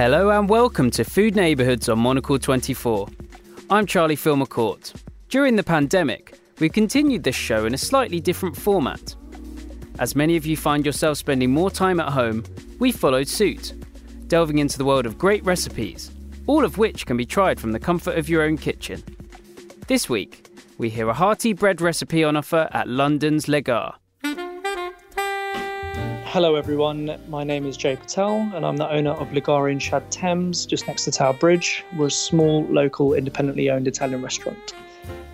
[0.00, 3.06] Hello and welcome to Food Neighbourhoods on Monocle 24.
[3.68, 4.94] I'm Charlie Filmer-Court.
[5.28, 9.14] During the pandemic, we've continued this show in a slightly different format.
[9.98, 12.44] As many of you find yourself spending more time at home,
[12.78, 13.74] we followed suit,
[14.26, 16.10] delving into the world of great recipes,
[16.46, 19.04] all of which can be tried from the comfort of your own kitchen.
[19.86, 20.46] This week,
[20.78, 23.96] we hear a hearty bread recipe on offer at London's Legare.
[26.32, 27.18] Hello, everyone.
[27.28, 29.32] My name is Jay Patel, and I'm the owner of
[29.68, 31.84] in Shad Thames, just next to Tower Bridge.
[31.96, 34.72] We're a small, local, independently owned Italian restaurant.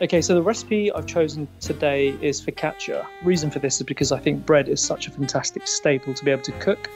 [0.00, 3.06] Okay, so the recipe I've chosen today is for focaccia.
[3.22, 6.30] Reason for this is because I think bread is such a fantastic staple to be
[6.30, 6.88] able to cook,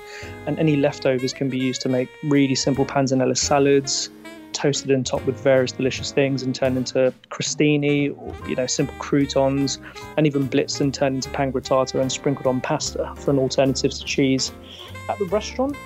[0.46, 4.08] and any leftovers can be used to make really simple panzanella salads,
[4.52, 8.94] toasted and topped with various delicious things and turned into crostini or you know simple
[8.98, 9.78] croutons
[10.16, 13.92] and even blitzed and turned into pan grattato and sprinkled on pasta for an alternative
[13.92, 14.52] to cheese.
[15.08, 15.76] At the restaurant,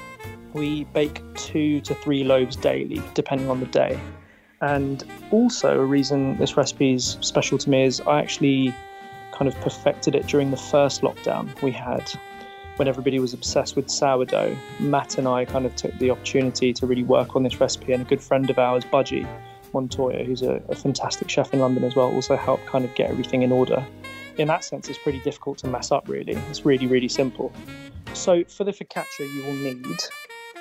[0.52, 3.98] we bake two to three loaves daily, depending on the day.
[4.60, 8.74] And also, a reason this recipe is special to me is I actually
[9.32, 12.10] kind of perfected it during the first lockdown we had
[12.76, 16.86] when everybody was obsessed with sourdough, Matt and I kind of took the opportunity to
[16.86, 17.92] really work on this recipe.
[17.92, 19.26] And a good friend of ours, Budgie
[19.72, 23.10] Montoya, who's a, a fantastic chef in London as well, also helped kind of get
[23.10, 23.84] everything in order.
[24.38, 26.34] In that sense, it's pretty difficult to mess up, really.
[26.50, 27.52] It's really, really simple.
[28.12, 29.86] So, for the focaccia, you will need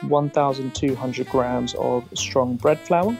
[0.09, 3.15] 1,200 grams of strong bread flour.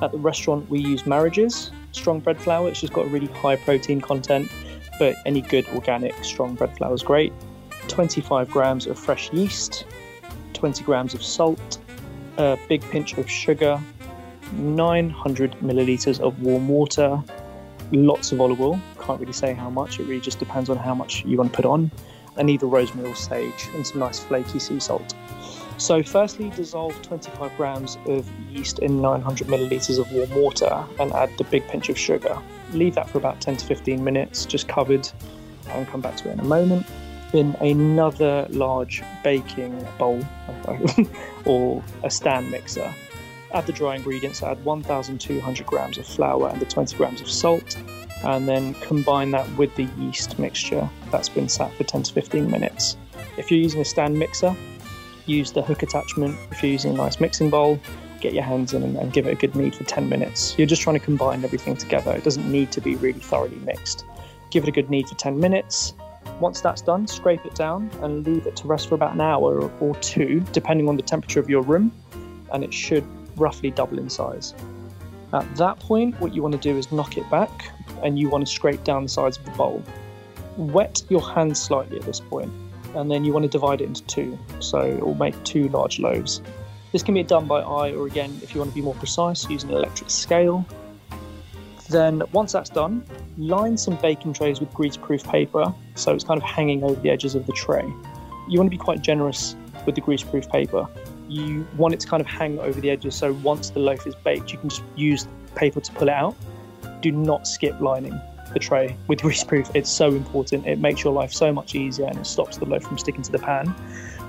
[0.00, 2.68] At the restaurant, we use Marriages strong bread flour.
[2.68, 4.50] It's just got a really high protein content,
[4.98, 7.32] but any good organic strong bread flour is great.
[7.88, 9.86] 25 grams of fresh yeast,
[10.54, 11.78] 20 grams of salt,
[12.38, 13.80] a big pinch of sugar,
[14.52, 17.22] 900 milliliters of warm water,
[17.92, 18.80] lots of olive oil.
[19.00, 21.56] Can't really say how much, it really just depends on how much you want to
[21.56, 21.90] put on,
[22.36, 25.14] and either rosemary or sage, and some nice flaky sea salt.
[25.78, 31.36] So, firstly, dissolve 25 grams of yeast in 900 milliliters of warm water and add
[31.38, 32.38] the big pinch of sugar.
[32.72, 35.08] Leave that for about 10 to 15 minutes, just covered,
[35.70, 36.86] and come back to it in a moment
[37.32, 40.22] in another large baking bowl
[41.44, 42.92] or a stand mixer.
[43.52, 47.76] Add the dry ingredients, add 1,200 grams of flour and the 20 grams of salt,
[48.24, 52.50] and then combine that with the yeast mixture that's been sat for 10 to 15
[52.50, 52.96] minutes.
[53.36, 54.54] If you're using a stand mixer,
[55.26, 56.36] use the hook attachment.
[56.50, 57.78] If you're using a nice mixing bowl,
[58.20, 60.56] get your hands in and, and give it a good knead for 10 minutes.
[60.56, 62.12] You're just trying to combine everything together.
[62.12, 64.04] It doesn't need to be really thoroughly mixed.
[64.50, 65.94] Give it a good knead for 10 minutes,
[66.40, 69.70] once that's done, scrape it down and leave it to rest for about an hour
[69.80, 71.92] or two, depending on the temperature of your room,
[72.52, 73.04] and it should
[73.36, 74.54] roughly double in size.
[75.32, 77.70] At that point, what you want to do is knock it back
[78.02, 79.82] and you want to scrape down the sides of the bowl.
[80.56, 82.52] Wet your hands slightly at this point,
[82.94, 85.98] and then you want to divide it into two, so it will make two large
[85.98, 86.42] loaves.
[86.92, 89.48] This can be done by eye, or again, if you want to be more precise,
[89.48, 90.66] using an electric scale.
[91.92, 93.04] Then, once that's done,
[93.36, 97.34] line some baking trays with greaseproof paper so it's kind of hanging over the edges
[97.34, 97.84] of the tray.
[98.48, 99.54] You want to be quite generous
[99.84, 100.88] with the greaseproof paper.
[101.28, 104.14] You want it to kind of hang over the edges so once the loaf is
[104.14, 106.34] baked, you can just use paper to pull it out.
[107.02, 108.18] Do not skip lining
[108.54, 109.70] the tray with greaseproof.
[109.74, 110.66] It's so important.
[110.66, 113.32] It makes your life so much easier and it stops the loaf from sticking to
[113.32, 113.74] the pan.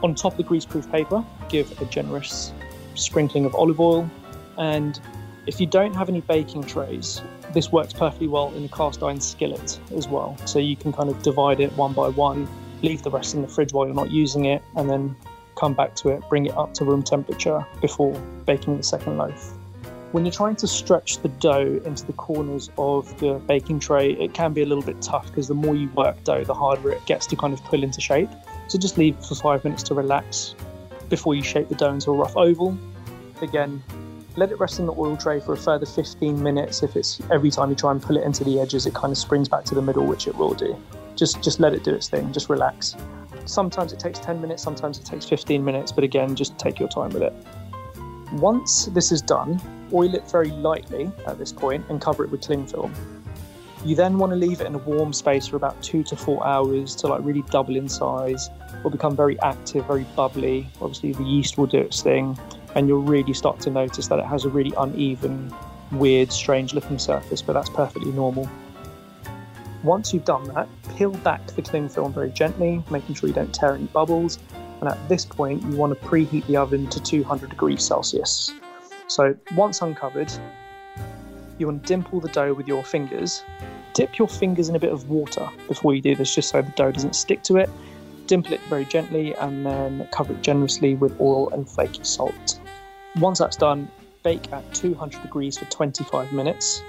[0.04, 2.52] On top of the greaseproof paper, give a generous
[2.96, 4.10] sprinkling of olive oil
[4.58, 5.00] and
[5.46, 7.22] if you don't have any baking trays,
[7.54, 10.38] this works perfectly well in a cast iron skillet as well.
[10.46, 12.48] So you can kind of divide it one by one,
[12.82, 15.16] leave the rest in the fridge while you're not using it, and then
[15.56, 18.14] come back to it, bring it up to room temperature before
[18.46, 19.54] baking the second loaf.
[20.14, 24.34] When you're trying to stretch the dough into the corners of the baking tray, it
[24.34, 27.04] can be a little bit tough because the more you work dough, the harder it
[27.06, 28.30] gets to kind of pull into shape.
[28.68, 30.56] So just leave for five minutes to relax
[31.10, 32.78] before you shape the dough into a rough oval.
[33.42, 33.84] Again,
[34.36, 36.82] let it rest in the oil tray for a further 15 minutes.
[36.82, 39.18] If it's every time you try and pull it into the edges, it kind of
[39.18, 40.76] springs back to the middle, which it will do.
[41.16, 42.32] Just just let it do its thing.
[42.34, 42.96] Just relax.
[43.46, 46.88] Sometimes it takes 10 minutes, sometimes it takes 15 minutes, but again, just take your
[46.88, 47.34] time with it.
[48.34, 49.62] Once this is done,
[49.94, 52.94] oil it very lightly at this point and cover it with cling film.
[53.86, 56.46] You then want to leave it in a warm space for about two to four
[56.48, 58.50] hours to like really double in size.
[58.74, 60.70] It will become very active, very bubbly.
[60.82, 62.38] Obviously, the yeast will do its thing
[62.76, 65.54] and you'll really start to notice that it has a really uneven,
[65.92, 68.50] weird, strange looking surface, but that's perfectly normal.
[69.84, 73.54] Once you've done that, peel back the cling film very gently, making sure you don't
[73.54, 74.40] tear any bubbles.
[74.80, 78.52] And at this point, you want to preheat the oven to 200 degrees Celsius.
[79.08, 80.32] So once uncovered,
[81.58, 83.44] you want to dimple the dough with your fingers.
[83.94, 86.72] Dip your fingers in a bit of water before you do this, just so the
[86.72, 87.70] dough doesn't stick to it.
[88.26, 92.60] Dimple it very gently and then cover it generously with oil and flaky salt.
[93.20, 93.88] Once that's done,
[94.24, 96.82] bake at 200 degrees for 25 minutes.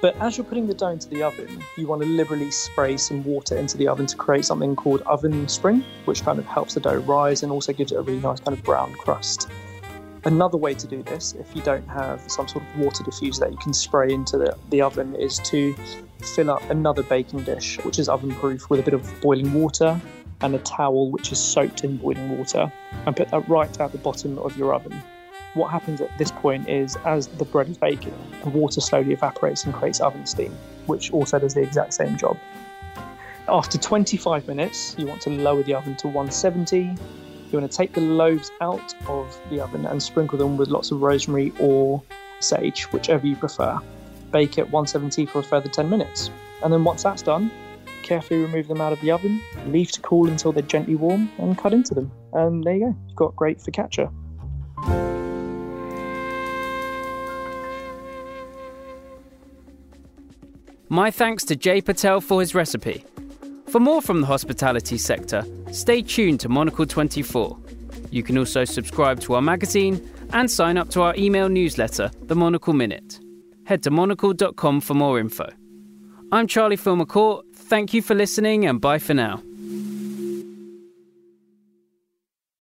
[0.00, 3.22] But as you're putting the dough into the oven, you want to liberally spray some
[3.22, 6.80] water into the oven to create something called oven spring, which kind of helps the
[6.80, 9.50] dough rise and also gives it a really nice kind of brown crust.
[10.24, 13.52] Another way to do this, if you don't have some sort of water diffuser that
[13.52, 15.74] you can spray into the, the oven, is to
[16.34, 20.00] fill up another baking dish, which is oven proof, with a bit of boiling water
[20.40, 22.72] and a towel which is soaked in boiling water,
[23.04, 25.02] and put that right at the bottom of your oven
[25.58, 29.64] what happens at this point is as the bread is baking, the water slowly evaporates
[29.64, 30.56] and creates oven steam,
[30.86, 32.38] which also does the exact same job.
[33.48, 36.78] After 25 minutes, you want to lower the oven to 170.
[36.78, 40.90] You want to take the loaves out of the oven and sprinkle them with lots
[40.90, 42.02] of rosemary or
[42.40, 43.78] sage, whichever you prefer.
[44.30, 46.30] Bake at 170 for a further 10 minutes.
[46.62, 47.50] And then once that's done,
[48.02, 51.56] carefully remove them out of the oven, leave to cool until they're gently warm, and
[51.56, 52.12] cut into them.
[52.34, 54.12] And there you go, you've got great focaccia.
[60.90, 63.04] My thanks to Jay Patel for his recipe.
[63.68, 67.58] For more from the hospitality sector, stay tuned to Monocle 24.
[68.10, 72.34] You can also subscribe to our magazine and sign up to our email newsletter, The
[72.34, 73.20] Monocle Minute.
[73.64, 75.50] Head to monocle.com for more info.
[76.32, 77.44] I'm Charlie Filmer Court.
[77.54, 79.42] Thank you for listening and bye for now.